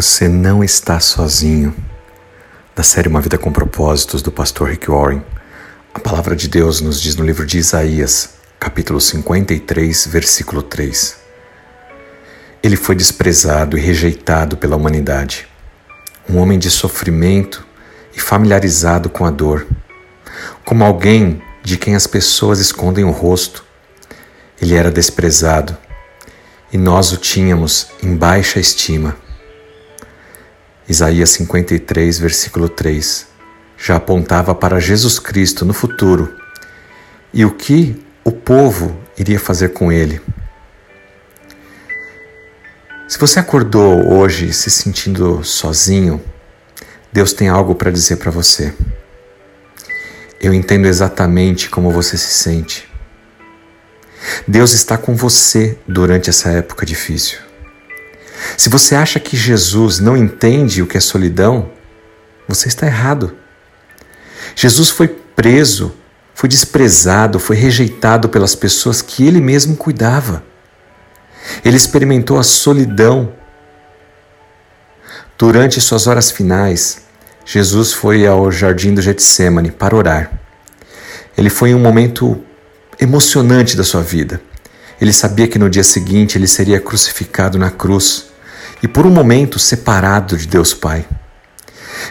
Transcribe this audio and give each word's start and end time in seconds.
Você 0.00 0.28
não 0.28 0.64
está 0.64 0.98
sozinho. 0.98 1.76
Da 2.74 2.82
série 2.82 3.06
Uma 3.06 3.20
Vida 3.20 3.36
com 3.36 3.52
Propósitos, 3.52 4.22
do 4.22 4.32
pastor 4.32 4.70
Rick 4.70 4.90
Warren, 4.90 5.22
a 5.92 6.00
palavra 6.00 6.34
de 6.34 6.48
Deus 6.48 6.80
nos 6.80 6.98
diz 6.98 7.16
no 7.16 7.22
livro 7.22 7.44
de 7.44 7.58
Isaías, 7.58 8.30
capítulo 8.58 8.98
53, 8.98 10.06
versículo 10.06 10.62
3. 10.62 11.18
Ele 12.62 12.76
foi 12.76 12.94
desprezado 12.94 13.76
e 13.76 13.80
rejeitado 13.82 14.56
pela 14.56 14.74
humanidade, 14.74 15.46
um 16.26 16.38
homem 16.38 16.58
de 16.58 16.70
sofrimento 16.70 17.66
e 18.16 18.18
familiarizado 18.18 19.10
com 19.10 19.26
a 19.26 19.30
dor, 19.30 19.66
como 20.64 20.82
alguém 20.82 21.42
de 21.62 21.76
quem 21.76 21.94
as 21.94 22.06
pessoas 22.06 22.58
escondem 22.58 23.04
o 23.04 23.10
rosto. 23.10 23.62
Ele 24.62 24.74
era 24.74 24.90
desprezado 24.90 25.76
e 26.72 26.78
nós 26.78 27.12
o 27.12 27.18
tínhamos 27.18 27.88
em 28.02 28.16
baixa 28.16 28.58
estima. 28.58 29.14
Isaías 30.90 31.30
53, 31.30 32.18
versículo 32.18 32.68
3, 32.68 33.28
já 33.78 33.94
apontava 33.94 34.56
para 34.56 34.80
Jesus 34.80 35.20
Cristo 35.20 35.64
no 35.64 35.72
futuro 35.72 36.34
e 37.32 37.44
o 37.44 37.52
que 37.52 38.04
o 38.24 38.32
povo 38.32 38.98
iria 39.16 39.38
fazer 39.38 39.68
com 39.68 39.92
ele. 39.92 40.20
Se 43.06 43.20
você 43.20 43.38
acordou 43.38 44.12
hoje 44.12 44.52
se 44.52 44.68
sentindo 44.68 45.44
sozinho, 45.44 46.20
Deus 47.12 47.32
tem 47.32 47.48
algo 47.48 47.76
para 47.76 47.92
dizer 47.92 48.16
para 48.16 48.32
você. 48.32 48.74
Eu 50.40 50.52
entendo 50.52 50.88
exatamente 50.88 51.70
como 51.70 51.92
você 51.92 52.18
se 52.18 52.32
sente. 52.32 52.88
Deus 54.44 54.72
está 54.72 54.98
com 54.98 55.14
você 55.14 55.78
durante 55.86 56.30
essa 56.30 56.50
época 56.50 56.84
difícil. 56.84 57.49
Se 58.56 58.68
você 58.68 58.94
acha 58.94 59.20
que 59.20 59.36
Jesus 59.36 59.98
não 59.98 60.16
entende 60.16 60.82
o 60.82 60.86
que 60.86 60.96
é 60.96 61.00
solidão, 61.00 61.70
você 62.48 62.68
está 62.68 62.86
errado. 62.86 63.36
Jesus 64.54 64.90
foi 64.90 65.08
preso, 65.08 65.94
foi 66.34 66.48
desprezado, 66.48 67.38
foi 67.38 67.56
rejeitado 67.56 68.28
pelas 68.28 68.54
pessoas 68.54 69.02
que 69.02 69.26
ele 69.26 69.40
mesmo 69.40 69.76
cuidava. 69.76 70.42
Ele 71.64 71.76
experimentou 71.76 72.38
a 72.38 72.42
solidão. 72.42 73.32
Durante 75.38 75.80
suas 75.80 76.06
horas 76.06 76.30
finais, 76.30 77.02
Jesus 77.44 77.92
foi 77.92 78.26
ao 78.26 78.50
jardim 78.52 78.94
do 78.94 79.00
Getsemane 79.00 79.70
para 79.70 79.96
orar. 79.96 80.40
Ele 81.36 81.48
foi 81.48 81.70
em 81.70 81.74
um 81.74 81.80
momento 81.80 82.42
emocionante 82.98 83.76
da 83.76 83.84
sua 83.84 84.02
vida. 84.02 84.40
Ele 85.00 85.12
sabia 85.12 85.48
que 85.48 85.58
no 85.58 85.70
dia 85.70 85.82
seguinte 85.82 86.36
ele 86.36 86.46
seria 86.46 86.78
crucificado 86.78 87.58
na 87.58 87.70
cruz 87.70 88.29
e 88.82 88.88
por 88.88 89.06
um 89.06 89.10
momento 89.10 89.58
separado 89.58 90.36
de 90.36 90.46
Deus 90.46 90.72
Pai. 90.72 91.06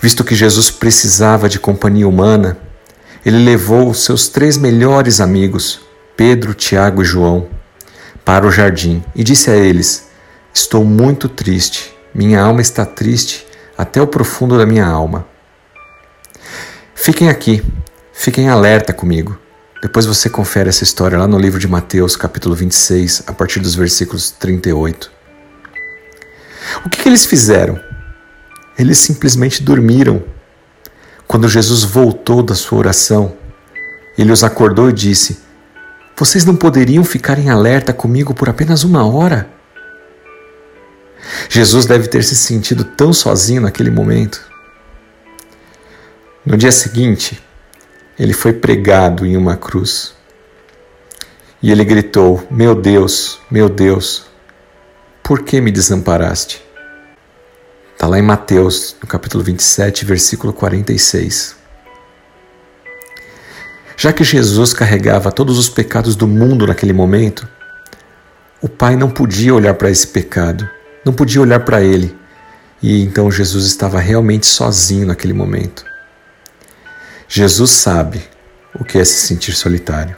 Visto 0.00 0.24
que 0.24 0.34
Jesus 0.34 0.70
precisava 0.70 1.48
de 1.48 1.58
companhia 1.58 2.08
humana, 2.08 2.58
ele 3.24 3.38
levou 3.38 3.92
seus 3.94 4.28
três 4.28 4.56
melhores 4.56 5.20
amigos, 5.20 5.80
Pedro, 6.16 6.54
Tiago 6.54 7.02
e 7.02 7.04
João, 7.04 7.48
para 8.24 8.46
o 8.46 8.50
jardim 8.50 9.02
e 9.14 9.22
disse 9.22 9.50
a 9.50 9.56
eles: 9.56 10.08
Estou 10.52 10.84
muito 10.84 11.28
triste, 11.28 11.94
minha 12.14 12.40
alma 12.40 12.60
está 12.60 12.84
triste 12.84 13.46
até 13.76 14.00
o 14.00 14.06
profundo 14.06 14.56
da 14.56 14.66
minha 14.66 14.86
alma. 14.86 15.26
Fiquem 16.94 17.28
aqui, 17.28 17.62
fiquem 18.12 18.48
alerta 18.48 18.92
comigo. 18.92 19.38
Depois 19.82 20.06
você 20.06 20.28
confere 20.28 20.68
essa 20.68 20.82
história 20.82 21.18
lá 21.18 21.28
no 21.28 21.38
livro 21.38 21.60
de 21.60 21.68
Mateus, 21.68 22.16
capítulo 22.16 22.54
26, 22.54 23.24
a 23.26 23.32
partir 23.32 23.60
dos 23.60 23.74
versículos 23.74 24.30
38. 24.30 25.15
O 26.84 26.90
que, 26.90 27.02
que 27.02 27.08
eles 27.08 27.26
fizeram? 27.26 27.80
Eles 28.78 28.98
simplesmente 28.98 29.62
dormiram. 29.62 30.22
Quando 31.26 31.48
Jesus 31.48 31.82
voltou 31.82 32.42
da 32.42 32.54
sua 32.54 32.78
oração, 32.78 33.34
ele 34.16 34.32
os 34.32 34.44
acordou 34.44 34.90
e 34.90 34.92
disse: 34.92 35.40
Vocês 36.16 36.44
não 36.44 36.56
poderiam 36.56 37.04
ficar 37.04 37.38
em 37.38 37.50
alerta 37.50 37.92
comigo 37.92 38.34
por 38.34 38.48
apenas 38.48 38.84
uma 38.84 39.06
hora? 39.06 39.48
Jesus 41.48 41.86
deve 41.86 42.08
ter 42.08 42.22
se 42.22 42.36
sentido 42.36 42.84
tão 42.84 43.12
sozinho 43.12 43.60
naquele 43.62 43.90
momento. 43.90 44.40
No 46.44 46.56
dia 46.56 46.70
seguinte, 46.70 47.42
ele 48.18 48.32
foi 48.32 48.52
pregado 48.52 49.26
em 49.26 49.36
uma 49.36 49.56
cruz. 49.56 50.14
E 51.62 51.70
ele 51.70 51.84
gritou: 51.84 52.46
Meu 52.50 52.74
Deus, 52.74 53.40
meu 53.50 53.68
Deus, 53.68 54.26
por 55.26 55.42
que 55.42 55.60
me 55.60 55.72
desamparaste? 55.72 56.62
Está 57.92 58.06
lá 58.06 58.16
em 58.16 58.22
Mateus, 58.22 58.94
no 59.02 59.08
capítulo 59.08 59.42
27, 59.42 60.04
versículo 60.04 60.52
46. 60.52 61.56
Já 63.96 64.12
que 64.12 64.22
Jesus 64.22 64.72
carregava 64.72 65.32
todos 65.32 65.58
os 65.58 65.68
pecados 65.68 66.14
do 66.14 66.28
mundo 66.28 66.64
naquele 66.64 66.92
momento, 66.92 67.48
o 68.62 68.68
Pai 68.68 68.94
não 68.94 69.10
podia 69.10 69.52
olhar 69.52 69.74
para 69.74 69.90
esse 69.90 70.06
pecado, 70.06 70.70
não 71.04 71.12
podia 71.12 71.40
olhar 71.40 71.58
para 71.64 71.82
ele, 71.82 72.16
e 72.80 73.02
então 73.02 73.28
Jesus 73.28 73.66
estava 73.66 73.98
realmente 73.98 74.46
sozinho 74.46 75.08
naquele 75.08 75.32
momento. 75.32 75.84
Jesus 77.26 77.72
sabe 77.72 78.22
o 78.78 78.84
que 78.84 78.96
é 78.96 79.04
se 79.04 79.26
sentir 79.26 79.54
solitário 79.54 80.16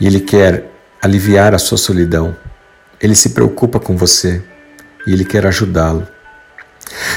e 0.00 0.06
ele 0.06 0.20
quer 0.20 0.70
aliviar 1.02 1.56
a 1.56 1.58
sua 1.58 1.76
solidão 1.76 2.36
ele 3.00 3.14
se 3.14 3.30
preocupa 3.30 3.80
com 3.80 3.96
você 3.96 4.42
e 5.06 5.12
ele 5.12 5.24
quer 5.24 5.46
ajudá-lo. 5.46 6.06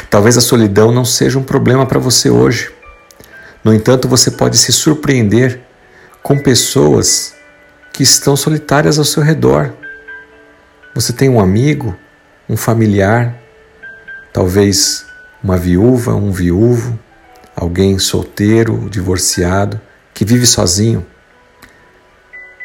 Talvez 0.09 0.37
a 0.37 0.41
solidão 0.41 0.91
não 0.91 1.03
seja 1.03 1.37
um 1.39 1.43
problema 1.43 1.85
para 1.85 1.99
você 1.99 2.29
hoje. 2.29 2.71
No 3.63 3.73
entanto, 3.73 4.07
você 4.07 4.29
pode 4.29 4.57
se 4.57 4.71
surpreender 4.71 5.61
com 6.21 6.37
pessoas 6.37 7.33
que 7.91 8.03
estão 8.03 8.35
solitárias 8.35 8.97
ao 8.97 9.05
seu 9.05 9.23
redor. 9.23 9.73
Você 10.95 11.11
tem 11.11 11.29
um 11.29 11.39
amigo, 11.39 11.95
um 12.47 12.55
familiar, 12.55 13.35
talvez 14.31 15.05
uma 15.43 15.57
viúva, 15.57 16.13
um 16.13 16.31
viúvo, 16.31 16.97
alguém 17.55 17.97
solteiro, 17.99 18.87
divorciado, 18.89 19.79
que 20.13 20.23
vive 20.23 20.45
sozinho. 20.45 21.05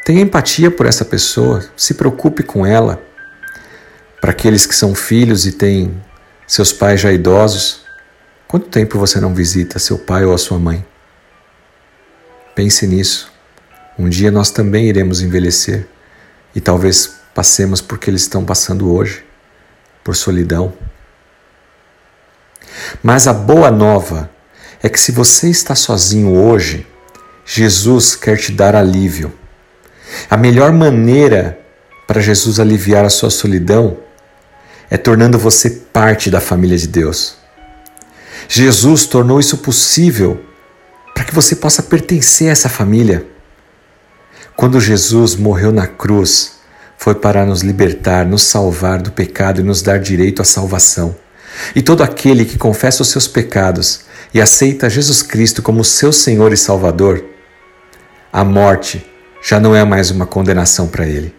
Tenha 0.04 0.22
empatia 0.22 0.70
por 0.70 0.86
essa 0.86 1.04
pessoa, 1.04 1.64
se 1.76 1.94
preocupe 1.94 2.42
com 2.42 2.64
ela. 2.64 3.07
Para 4.20 4.32
aqueles 4.32 4.66
que 4.66 4.74
são 4.74 4.94
filhos 4.94 5.46
e 5.46 5.52
têm 5.52 6.02
seus 6.46 6.72
pais 6.72 7.00
já 7.00 7.12
idosos, 7.12 7.82
quanto 8.46 8.68
tempo 8.68 8.98
você 8.98 9.20
não 9.20 9.34
visita 9.34 9.78
seu 9.78 9.98
pai 9.98 10.24
ou 10.24 10.34
a 10.34 10.38
sua 10.38 10.58
mãe? 10.58 10.84
Pense 12.54 12.86
nisso. 12.86 13.30
Um 13.98 14.08
dia 14.08 14.30
nós 14.30 14.50
também 14.50 14.88
iremos 14.88 15.20
envelhecer 15.20 15.86
e 16.54 16.60
talvez 16.60 17.18
passemos 17.34 17.80
por 17.80 17.98
que 17.98 18.10
eles 18.10 18.22
estão 18.22 18.44
passando 18.44 18.92
hoje, 18.92 19.24
por 20.02 20.16
solidão. 20.16 20.72
Mas 23.02 23.28
a 23.28 23.32
boa 23.32 23.70
nova 23.70 24.30
é 24.82 24.88
que 24.88 24.98
se 24.98 25.12
você 25.12 25.48
está 25.48 25.74
sozinho 25.74 26.34
hoje, 26.34 26.86
Jesus 27.44 28.16
quer 28.16 28.36
te 28.36 28.50
dar 28.50 28.74
alívio. 28.74 29.32
A 30.28 30.36
melhor 30.36 30.72
maneira 30.72 31.58
para 32.06 32.20
Jesus 32.20 32.58
aliviar 32.58 33.04
a 33.04 33.10
sua 33.10 33.30
solidão 33.30 34.07
é 34.91 34.97
tornando 34.97 35.38
você 35.38 35.71
parte 35.71 36.31
da 36.31 36.41
família 36.41 36.76
de 36.76 36.87
Deus. 36.87 37.37
Jesus 38.49 39.06
tornou 39.06 39.38
isso 39.38 39.59
possível 39.59 40.41
para 41.15 41.25
que 41.25 41.34
você 41.34 41.56
possa 41.56 41.82
pertencer 41.82 42.49
a 42.49 42.53
essa 42.53 42.69
família. 42.69 43.26
Quando 44.56 44.81
Jesus 44.81 45.37
morreu 45.37 45.71
na 45.71 45.87
cruz, 45.87 46.59
foi 46.97 47.15
para 47.15 47.44
nos 47.44 47.62
libertar, 47.62 48.25
nos 48.25 48.43
salvar 48.43 49.00
do 49.00 49.12
pecado 49.12 49.60
e 49.60 49.65
nos 49.65 49.82
dar 49.82 49.99
direito 49.99 50.43
à 50.43 50.44
salvação. 50.44 51.15
E 51.75 51.82
todo 51.82 52.02
aquele 52.02 52.44
que 52.44 52.58
confessa 52.58 53.02
os 53.02 53.08
seus 53.08 53.29
pecados 53.29 54.00
e 54.32 54.41
aceita 54.41 54.91
Jesus 54.91 55.23
Cristo 55.23 55.62
como 55.62 55.84
seu 55.84 56.12
Senhor 56.12 56.52
e 56.52 56.56
Salvador, 56.56 57.25
a 58.32 58.44
morte 58.44 59.05
já 59.43 59.61
não 59.61 59.75
é 59.75 59.84
mais 59.84 60.11
uma 60.11 60.26
condenação 60.26 60.88
para 60.88 61.06
ele, 61.06 61.34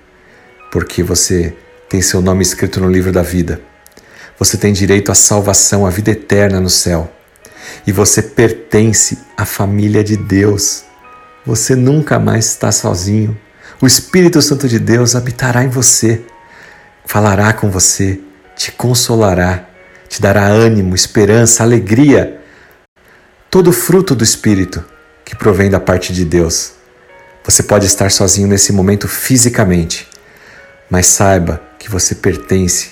porque 0.71 1.03
você 1.03 1.55
tem 1.89 2.03
seu 2.03 2.21
nome 2.21 2.43
escrito 2.43 2.79
no 2.79 2.87
livro 2.87 3.11
da 3.11 3.23
vida. 3.23 3.59
Você 4.37 4.57
tem 4.57 4.71
direito 4.71 5.11
à 5.11 5.15
salvação, 5.15 5.87
à 5.87 5.89
vida 5.89 6.11
eterna 6.11 6.61
no 6.61 6.69
céu. 6.69 7.11
E 7.85 7.91
você 7.91 8.21
pertence 8.21 9.17
à 9.35 9.43
família 9.43 10.03
de 10.03 10.15
Deus. 10.15 10.83
Você 11.45 11.75
nunca 11.75 12.19
mais 12.19 12.45
está 12.45 12.71
sozinho. 12.71 13.35
O 13.81 13.87
Espírito 13.87 14.39
Santo 14.39 14.67
de 14.67 14.77
Deus 14.77 15.15
habitará 15.15 15.63
em 15.63 15.67
você, 15.67 16.21
falará 17.05 17.53
com 17.53 17.71
você, 17.71 18.19
te 18.55 18.71
consolará, 18.71 19.67
te 20.07 20.21
dará 20.21 20.45
ânimo, 20.45 20.93
esperança, 20.93 21.63
alegria, 21.63 22.39
todo 23.49 23.71
fruto 23.71 24.13
do 24.13 24.23
Espírito 24.23 24.83
que 25.25 25.35
provém 25.35 25.69
da 25.69 25.79
parte 25.79 26.13
de 26.13 26.23
Deus. 26.23 26.73
Você 27.43 27.63
pode 27.63 27.85
estar 27.85 28.11
sozinho 28.11 28.47
nesse 28.47 28.71
momento 28.71 29.07
fisicamente, 29.07 30.07
mas 30.89 31.07
saiba 31.07 31.68
que 31.79 31.89
você 31.89 32.13
pertence 32.13 32.91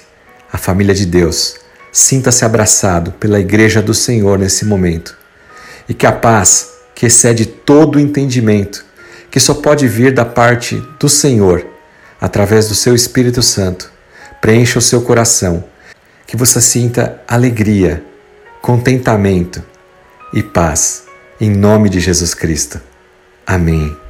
à 0.51 0.57
família 0.57 0.95
de 0.95 1.05
Deus, 1.05 1.57
sinta-se 1.91 2.45
abraçado 2.45 3.11
pela 3.11 3.39
Igreja 3.39 3.81
do 3.81 3.93
Senhor 3.93 4.39
nesse 4.39 4.65
momento. 4.65 5.17
E 5.87 5.93
que 5.93 6.07
a 6.07 6.11
paz, 6.11 6.69
que 6.95 7.05
excede 7.05 7.45
todo 7.45 7.99
entendimento, 7.99 8.85
que 9.29 9.39
só 9.39 9.53
pode 9.53 9.87
vir 9.87 10.13
da 10.13 10.25
parte 10.25 10.81
do 10.99 11.09
Senhor, 11.09 11.65
através 12.19 12.67
do 12.69 12.75
seu 12.75 12.95
Espírito 12.95 13.43
Santo, 13.43 13.91
preencha 14.41 14.79
o 14.79 14.81
seu 14.81 15.01
coração, 15.01 15.63
que 16.25 16.37
você 16.37 16.59
sinta 16.59 17.21
alegria, 17.27 18.03
contentamento 18.61 19.63
e 20.33 20.41
paz, 20.41 21.03
em 21.39 21.49
nome 21.49 21.89
de 21.89 21.99
Jesus 21.99 22.33
Cristo. 22.33 22.81
Amém. 23.45 24.06